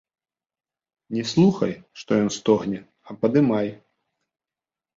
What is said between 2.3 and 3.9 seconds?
стогне, а падымай.